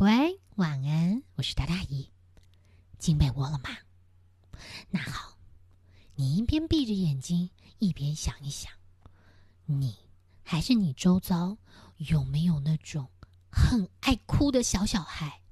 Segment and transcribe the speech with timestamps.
[0.00, 2.10] 乖，晚安，我是大大姨。
[2.98, 3.68] 进被窝了吗？
[4.88, 5.36] 那好，
[6.14, 8.72] 你一边闭着眼睛，一边想一想，
[9.66, 9.94] 你
[10.42, 11.58] 还是你周遭
[11.98, 13.10] 有没有那种
[13.52, 15.42] 很爱哭的小小孩？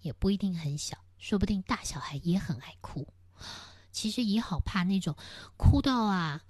[0.00, 3.06] 也不一定很小，说不定大小孩也很爱哭。
[3.90, 5.14] 其实也好怕那种
[5.58, 6.42] 哭到啊，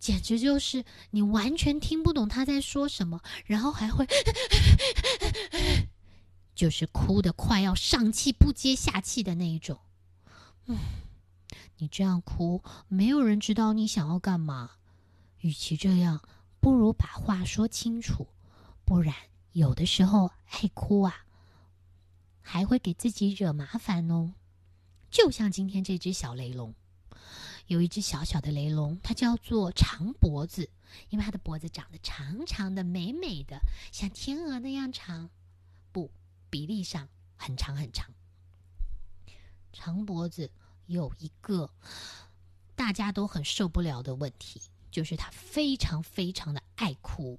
[0.00, 4.04] 简直就是你完全听不懂他在说什么，然后还会。
[6.58, 9.78] 就是哭的快要上气不接下气的那一种，
[10.66, 10.76] 嗯，
[11.76, 14.72] 你这样哭，没有人知道你想要干嘛。
[15.42, 16.20] 与其这样，
[16.58, 18.26] 不如把话说清楚，
[18.84, 19.14] 不然
[19.52, 21.26] 有的时候爱哭啊，
[22.40, 24.34] 还会给自己惹麻烦哦。
[25.12, 26.74] 就像今天这只小雷龙，
[27.68, 30.68] 有一只小小的雷龙，它叫做长脖子，
[31.10, 33.60] 因为它的脖子长得长长的、美美的，
[33.92, 35.30] 像天鹅那样长。
[36.50, 38.12] 比例上很长很长，
[39.72, 40.50] 长脖子
[40.86, 41.70] 有一个
[42.74, 47.38] 大家都很受不了的问题，就是他非常非常的爱哭。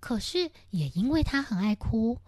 [0.00, 2.20] 可是也因为他很爱哭，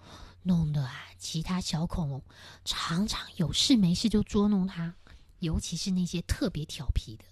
[0.43, 2.23] 弄得啊其他小恐龙
[2.65, 4.95] 常常有事没事就捉弄他，
[5.39, 7.25] 尤其是那些特别调皮的。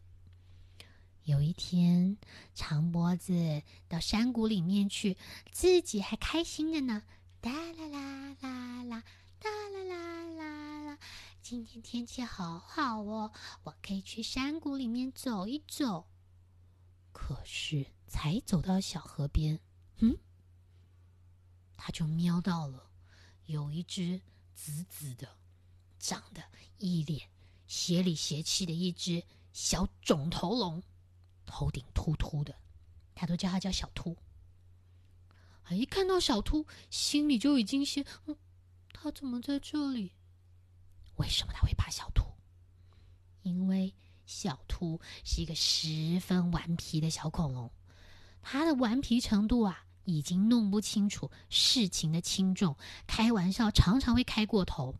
[1.25, 2.17] 有一天，
[2.55, 5.19] 长脖子到山谷里面去，
[5.50, 7.02] 自己还开心的呢。
[7.41, 9.05] 哒啦啦啦啦，
[9.39, 10.98] 哒啦啦啦啦！
[11.41, 16.08] 今天天气好好哦，我可以去山谷里面走一走。
[17.12, 19.61] 可是才走到小河边，
[19.98, 20.19] 嗯，
[21.77, 22.91] 他就瞄到了
[23.47, 24.20] 有一只
[24.52, 25.36] 紫紫的、
[26.00, 26.42] 长得
[26.78, 27.30] 一脸
[27.69, 30.83] 邪里邪气的一只小肿头龙，
[31.47, 32.56] 头顶秃秃的，
[33.14, 34.17] 他都叫它叫小秃。
[35.74, 38.36] 一看到小兔，心里就已经先，嗯，
[38.92, 40.12] 他怎么在这里？
[41.16, 42.24] 为什么他会怕小兔？
[43.42, 43.94] 因为
[44.27, 47.70] 小兔是一个十分顽皮的小恐龙，
[48.42, 54.95] 它的顽皮程度啊，已经弄不清楚事情的轻重，开玩笑常常会开过头。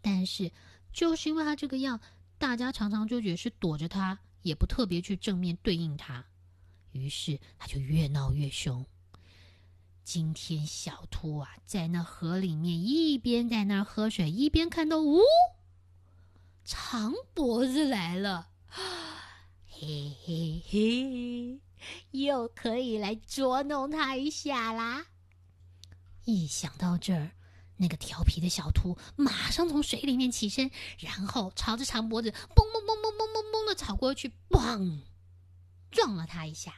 [0.00, 0.52] 但是，
[0.92, 2.00] 就是因为他这个样，
[2.38, 6.24] 大家常常就觉得是躲着他，也不特别去正面对应他，
[6.92, 8.86] 于是他就越闹越凶。
[10.06, 15.18] 今天小兔啊，在那河里面一边在那喝水，一边看到，呜，
[16.64, 18.50] 长脖子来了，
[19.66, 21.60] 嘿嘿嘿，
[22.12, 25.06] 又可以来捉弄他一下啦！
[26.24, 27.32] 一想到这儿，
[27.78, 35.00] 那个调皮的小兔马上从水里面起身，然后朝着长脖子，嘣嘣嘣嘣嘣嘣嘣的跑过去，嘣，
[35.90, 36.72] 撞了他一下。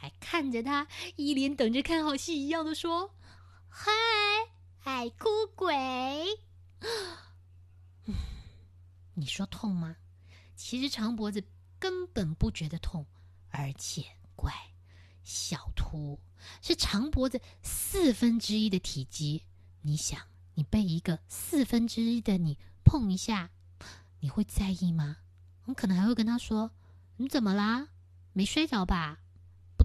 [0.00, 0.86] 还看着他，
[1.16, 3.12] 一脸等着看好戏一样的说
[3.68, 3.90] ：“嗨，
[4.84, 6.24] 爱哭鬼！
[9.14, 9.96] 你说痛吗？
[10.54, 11.42] 其实长脖子
[11.80, 13.04] 根本不觉得痛，
[13.50, 14.04] 而且
[14.36, 14.52] 乖，
[15.24, 16.20] 小兔
[16.62, 19.42] 是长脖子四分之一的体积。
[19.82, 20.20] 你想，
[20.54, 23.50] 你被一个四分之一的你碰一下，
[24.20, 25.16] 你会在意吗？
[25.64, 26.70] 我可能还会跟他说：
[27.16, 27.88] 你怎么啦？
[28.32, 29.18] 没摔着吧？”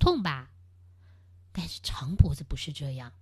[0.03, 0.50] 痛吧？
[1.53, 3.14] 但是长脖子不是这样，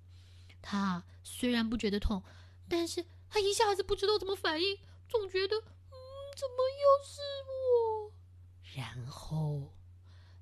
[0.64, 2.24] 他虽然不觉得痛，
[2.68, 5.94] 但是他一下子不知道怎么反应，总觉得嗯，
[6.36, 8.12] 怎么又是我？
[8.76, 9.72] 然后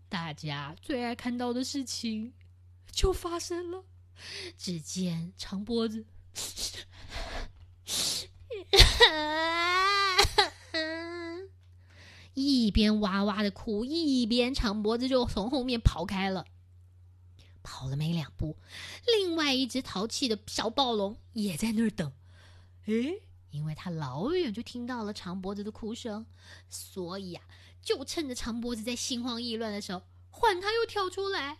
[0.08, 2.34] 大家最爱看到的事情
[2.90, 3.84] 就发生了。
[4.58, 6.06] 只见长脖子
[12.70, 16.46] 一边哇哇的哭，一边长脖子就从后面跑开了。
[17.64, 18.58] 跑了没两步，
[19.08, 22.14] 另外一只淘气的小暴龙也在那儿等。
[22.86, 26.28] 诶，因为他老远就听到了长脖子的哭声，
[26.70, 27.44] 所以啊，
[27.82, 31.58] 就趁着长脖子在心慌意乱的时候，换他又跳出来。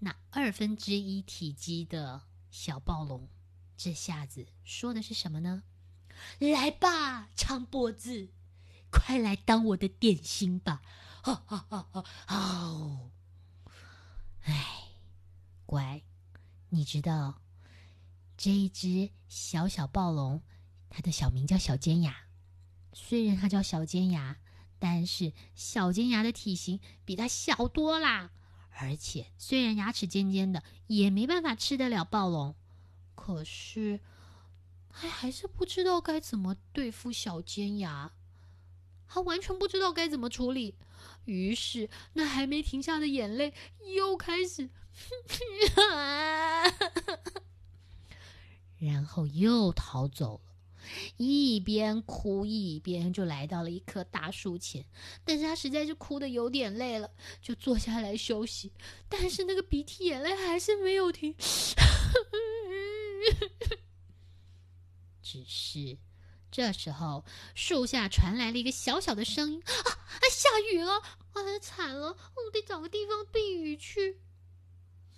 [0.00, 3.28] 那二分之一体积的小暴龙，
[3.76, 5.62] 这下子说的是什么呢？
[6.40, 8.30] 来吧，长脖子。
[8.92, 10.82] 快来当我的点心吧！
[11.22, 13.10] 哈哈哈哈哦，
[14.42, 14.88] 哎，
[15.66, 16.02] 乖，
[16.68, 17.40] 你知道
[18.36, 20.42] 这一只小小暴龙，
[20.90, 22.14] 它的小名叫小尖牙。
[22.92, 24.36] 虽然它叫小尖牙，
[24.78, 28.32] 但是小尖牙的体型比它小多啦。
[28.78, 32.54] 而且虽然牙齿尖尖的，也没办法吃得了暴龙。
[33.14, 34.00] 可是，
[34.90, 38.12] 还还是不知道该怎么对付小尖牙。
[39.12, 40.74] 他完全不知道该怎么处理，
[41.26, 43.52] 于是那还没停下的眼泪
[43.94, 44.70] 又开始。
[48.78, 50.52] 然后又逃走了。
[51.16, 54.86] 一边哭一边就来到了一棵大树前，
[55.24, 57.10] 但是他实在是哭的有点累了，
[57.42, 58.72] 就坐下来休息。
[59.10, 61.34] 但是那个鼻涕眼泪还是没有停，
[65.22, 65.98] 只是
[66.52, 70.92] 这时候树下传来了一个小小的声音：“啊，下雨了！
[71.32, 74.20] 啊，惨了，我得找个地方避雨去。”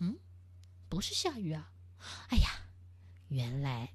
[0.01, 0.17] 嗯，
[0.89, 1.73] 不是下雨啊！
[2.29, 2.49] 哎呀，
[3.29, 3.93] 原来。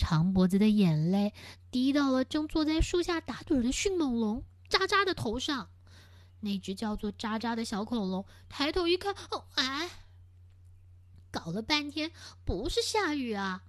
[0.00, 1.34] 长脖子的眼泪
[1.72, 5.70] 滴到了正坐在树下打盹的迅猛龙渣渣的头上。
[6.38, 9.90] 那只叫做渣渣的小恐龙抬头一看，哦，哎，
[11.32, 12.12] 搞了半天
[12.44, 13.64] 不是下雨啊！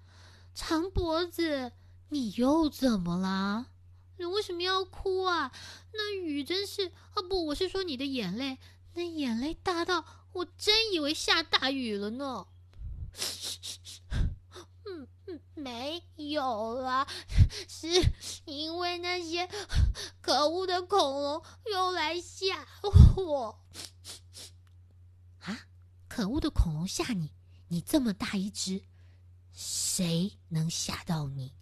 [0.54, 1.72] 长脖子，
[2.10, 3.68] 你又怎么了？
[4.18, 5.52] 你为什么要哭啊？
[5.94, 6.92] 那雨真是……
[7.16, 8.58] 哦，不，我是说你的眼泪，
[8.94, 10.04] 那眼泪大到
[10.34, 12.48] 我真以为下大雨了呢。
[15.56, 17.06] 没有啦，
[17.68, 17.88] 是
[18.46, 19.50] 因为那些
[20.22, 22.66] 可恶的恐龙又来吓
[23.18, 23.60] 我。
[25.42, 25.68] 啊！
[26.08, 27.32] 可恶的恐龙吓你？
[27.68, 28.82] 你这么大一只，
[29.52, 31.54] 谁能吓到你？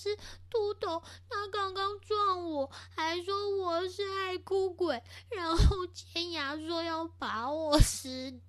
[0.00, 0.16] 是
[0.48, 8.40] 秃头，他刚刚撞我，还说我是爱哭鬼，然后尖牙说要把我吃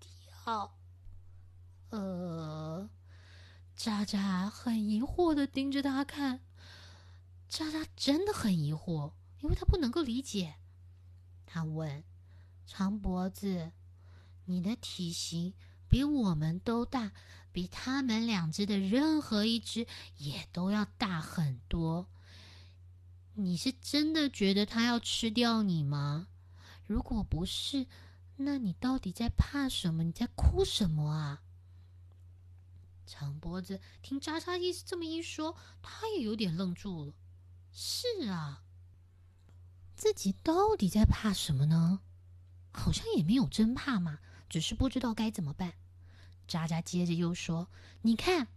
[0.46, 0.78] 掉。
[1.90, 2.90] 呃。
[3.76, 6.42] 渣渣很疑惑的盯着他看，
[7.50, 10.58] 渣渣真的很疑惑，因为他不能够理解。
[11.48, 12.04] 他问
[12.68, 13.72] ：“长脖子，
[14.46, 15.56] 你的体型
[15.92, 17.12] 比我们都大，
[17.52, 19.86] 比他们两只的任何一只
[20.18, 22.08] 也都要大很多。
[23.34, 26.30] 你是真的觉得他要吃掉你吗？
[26.88, 27.88] 如果不是，
[28.38, 30.04] 那你到底在怕什么？
[30.04, 31.44] 你在哭什么啊？”
[33.06, 37.14] 长脖子听渣渣意思这么一说，他也有点愣住了。
[37.74, 38.64] 是啊，
[39.94, 42.00] 自己到底在怕什么呢？
[42.72, 44.20] 好像也没有真怕嘛，
[44.52, 45.76] 只是不知道该怎么办。
[46.46, 47.70] 渣渣接着又说
[48.04, 48.50] ：“你看，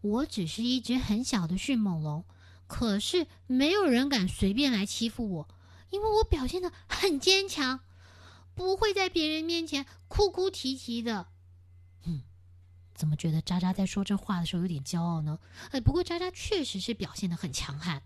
[0.00, 2.24] 我只是一只很小的迅猛龙，
[2.68, 5.48] 可是没有人敢随便来欺负我，
[5.90, 7.80] 因为我表现的很坚强，
[8.54, 11.26] 不会在别人面前哭哭啼啼的。”
[12.06, 12.22] 嗯。
[12.94, 15.40] 怎么觉得渣渣在说这话的时候有点骄傲呢？
[15.72, 18.02] 哎，不过渣渣确实是表现的很强悍。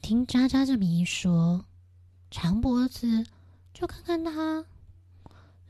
[0.00, 1.66] 听渣渣这么一说，
[2.30, 3.26] 长脖子
[3.74, 4.64] 就看看他。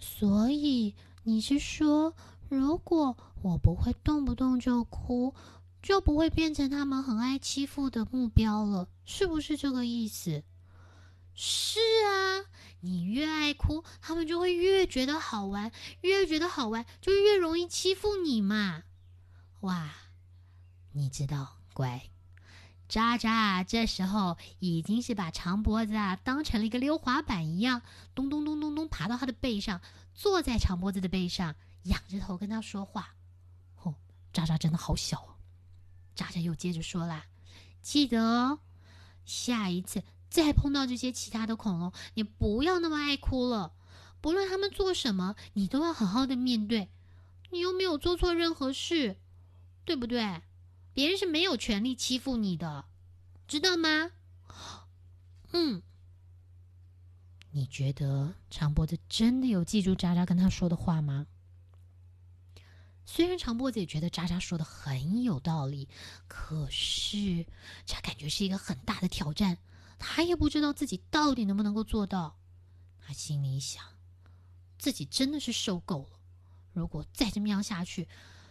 [0.03, 2.13] 所以你是说，
[2.49, 5.33] 如果我不会动不动就哭，
[5.81, 10.43] 就不会变成他们很爱欺负的目标了，是不是这个意思？
[11.35, 12.45] 是啊。
[12.85, 15.71] 你越爱哭，他们就会越觉得好玩，
[16.01, 18.83] 越觉得好玩，就越容易欺负你嘛！
[19.61, 19.89] 哇，
[20.91, 22.03] 你知道，乖，
[22.93, 27.81] 渣渣这时候已经是把长脖子啊当成了一个溜滑板一样，
[28.15, 29.81] 咚咚咚咚咚爬到他的背上，
[30.15, 31.55] 坐在长脖子的背上，
[31.85, 33.15] 仰着头跟他说话。
[33.83, 33.95] 哦，
[34.35, 35.35] 渣渣真的好小哦！
[36.15, 37.25] 渣渣又接着说啦
[37.81, 38.59] ：“记得哦，
[39.25, 43.73] 下一次。”再碰到这些其他的恐龙，你不要那么爱哭了。
[44.21, 46.91] 不论他们做什么，你都要好好的面对。
[47.53, 49.17] 你又没有做错任何事，
[49.87, 50.43] 对不对？
[50.95, 52.85] 别人是没有权利欺负你的，
[53.47, 54.11] 知道吗？
[55.53, 55.83] 嗯。
[57.55, 61.27] 你觉得长脖子真的有记住渣渣跟他说的话吗？
[63.05, 65.89] 虽然长脖子也觉得渣渣说的很有道理，
[66.29, 67.45] 可是
[67.85, 69.59] 这感觉是一个很大的挑战。
[69.99, 72.39] 他也不知道自己到底能不能够做到，
[73.05, 73.85] 他心里想，
[74.79, 76.19] 自己真的是受够了。
[76.73, 78.09] 如果再这么样下去，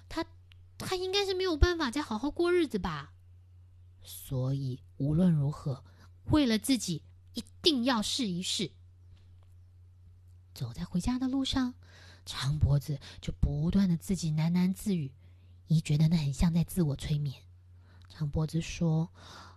[0.08, 0.24] 他
[0.82, 3.14] 他应该是没有办法再好好过日子吧。
[4.04, 5.84] 所以无论如何，
[6.26, 8.72] 为了自己，一定要试一试。
[10.54, 11.74] 走在回家的路上，
[12.26, 15.12] 长脖子就不断的自己喃喃自语，
[15.68, 17.42] 一觉得那很像在自我催眠。
[18.10, 19.10] 长脖子说。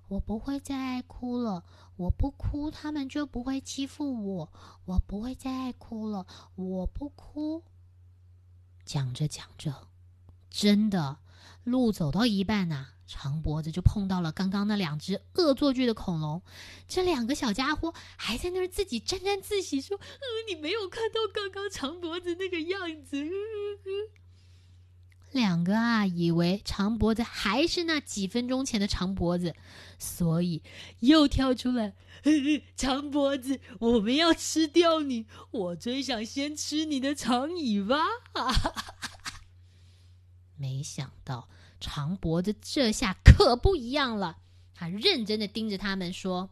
[0.09, 1.65] 我不会再爱哭了，
[1.97, 4.53] 我不哭，他们就不会欺负我。
[4.85, 6.27] 我不会再爱哭了，
[6.57, 7.65] 我不哭。
[8.85, 9.89] 讲着讲着，
[10.57, 11.19] 真的，
[11.65, 16.43] 路走到一半呐，长脖子就碰到了刚刚那两只恶作剧的恐龙。
[16.87, 23.17] 这两个小家伙还在那儿自己沾沾自喜，说：“呃，你没有看到刚刚长脖子那个样子。”
[25.33, 29.57] 两个啊，以为长脖子还是那几分钟前的长脖子，
[29.99, 30.63] 所以
[31.01, 31.95] 又跳出来。
[32.77, 35.27] 长脖子，我们要吃掉你！
[35.51, 37.99] 我真想先吃你的长尾巴。
[40.57, 41.49] 没想到
[41.81, 44.39] 长脖子这下可不一样了，
[44.75, 46.51] 他认真的盯着他们说：“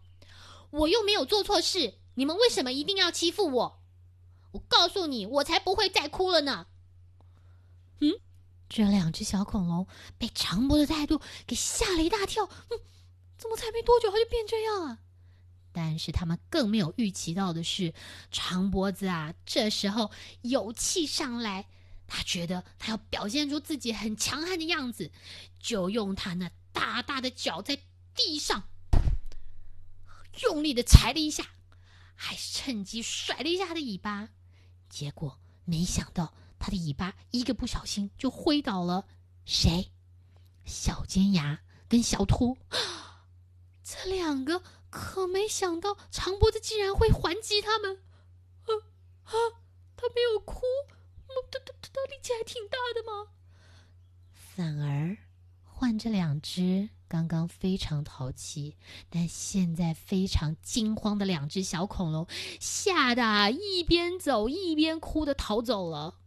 [0.71, 3.83] 我又没有做错事，你们为什么一定要欺负我？
[4.53, 6.67] 我告诉你，我才不会再哭了呢！”
[8.01, 8.13] 嗯，
[8.69, 9.87] 这两只小恐龙
[10.19, 12.45] 被长脖子态度给吓了一大跳。
[12.45, 12.79] 嗯，
[13.39, 14.99] 怎么才没多久他就变这样啊？
[15.73, 17.95] 但是他们更没有预期到的是，
[18.31, 20.11] 长脖子啊，这时候
[20.43, 21.67] 有气上来，
[22.15, 25.11] 他觉得他要表现出自己很强悍的样子，
[25.59, 27.79] 就用他那大大的脚在
[28.15, 28.69] 地上
[30.43, 31.47] 用力的踩了一下，
[32.15, 34.29] 还趁机甩了一下他的尾巴，
[34.91, 39.07] 结果没想到他的尾巴一个不小心就挥倒了
[39.47, 39.91] 谁？
[40.67, 42.59] 小尖牙跟小秃，
[43.83, 44.63] 这两个。
[44.91, 48.03] 可没想到，长脖子竟然会还击他们！
[48.65, 48.71] 啊
[49.25, 49.33] 啊！
[49.97, 50.61] 他没有哭，
[51.27, 53.31] 他他他他力还挺大的吗？
[54.33, 55.17] 反而
[55.65, 58.77] 换这两只刚刚非常淘气，
[59.09, 62.27] 但现在非常惊慌的两只小恐龙，
[62.61, 66.19] 吓得一边走一边哭的逃走了。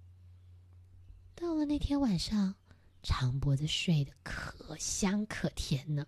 [1.36, 2.56] 到了那天晚上，
[3.04, 6.08] 长脖子睡得可香可甜呢。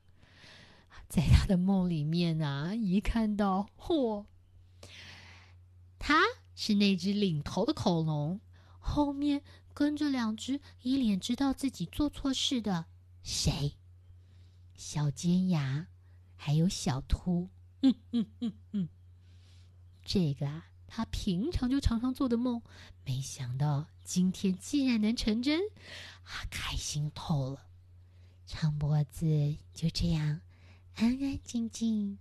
[1.09, 4.25] 在他的梦里面啊，一看到嚯，
[5.97, 6.21] 他
[6.55, 8.41] 是那只领头的恐龙，
[8.79, 9.41] 后面
[9.77, 12.87] 跟着两只一脸知道自己做错事的
[13.21, 13.75] 谁？
[14.73, 15.85] 小尖牙，
[16.35, 17.47] 还有小秃。
[17.83, 18.89] 嗯嗯嗯嗯，
[20.03, 22.59] 这个啊，他平常就常常做的梦，
[23.05, 25.61] 没想到今天竟然能成真，
[26.23, 27.67] 啊，开心透了。
[28.47, 30.41] 长脖子就这样。
[30.95, 32.17] 安安静静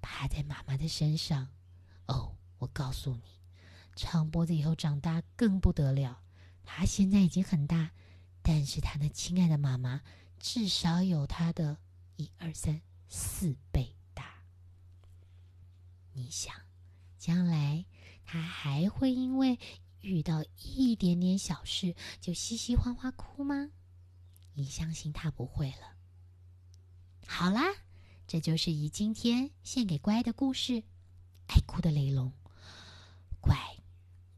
[0.00, 1.48] 趴在妈妈的身上。
[2.06, 3.22] 哦，我告诉你，
[3.96, 6.22] 长脖子以后长大更不得了。
[6.64, 7.90] 他现在已经很大，
[8.42, 10.02] 但是他的亲爱的妈妈
[10.38, 11.76] 至少有他的
[12.16, 14.42] 一二三四倍大。
[16.12, 16.54] 你想，
[17.18, 17.84] 将来
[18.24, 19.58] 他还会因为
[20.00, 23.70] 遇到一点点小事就嘻嘻哈哈哭吗？
[24.54, 25.96] 你相信他不会了。
[27.26, 27.62] 好啦。
[28.26, 30.84] 这就是以今天献给乖的故事。
[31.48, 32.32] 爱哭的雷龙，
[33.40, 33.56] 乖，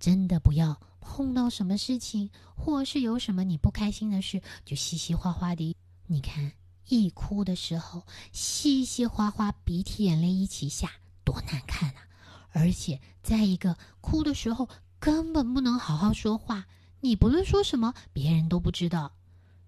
[0.01, 5.77] 真的不要碰到什么事情，或是有什么你不开心的事，就嘻嘻哈哈的。
[6.07, 6.53] 你看，
[6.89, 10.91] 一哭的时候，嘻嘻哈哈，鼻涕眼泪一起下，
[11.25, 12.07] 多难看啊！
[12.53, 14.69] 而且，再一个，哭的时候
[14.99, 16.67] 根本不能好好说话，
[17.01, 19.13] 你不论说什么，别人都不知道。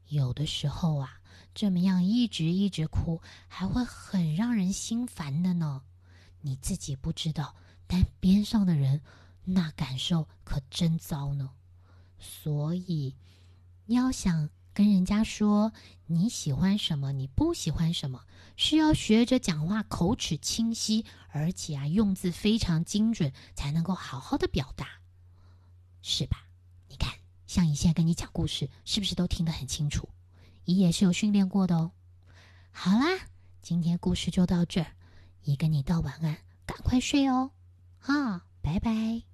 [0.08, 1.18] 有的时候啊。
[1.56, 5.82] 这么样一直一直哭，还会很让人心烦的呢。
[6.40, 7.54] 你自己不知道，
[7.86, 9.00] 但边上的人
[9.44, 11.50] 那感受可真糟呢。
[12.18, 13.14] 所以，
[13.86, 15.72] 你要想跟人家说
[16.06, 18.24] 你喜欢什么，你不喜欢什么，
[18.56, 24.86] 是要学着讲话，口齿清晰，而且啊用字非常精准，才能够好好的表达，
[26.00, 26.48] 是吧？
[26.88, 27.12] 你看，
[27.46, 30.08] 像以前跟你讲故事，是不是都听得很清楚？
[30.64, 31.92] 姨也是有训练过的哦。
[32.70, 33.28] 好啦，
[33.60, 34.96] 今天故事就到这儿，
[35.42, 37.50] 姨跟你道晚安，赶快睡哦。
[38.00, 39.33] 啊，拜拜。